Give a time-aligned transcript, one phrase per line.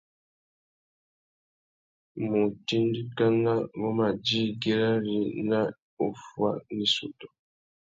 [2.29, 5.17] Mutindikana mù mà djï güirari
[5.49, 5.59] nà
[6.05, 7.27] uffuá nà issutu.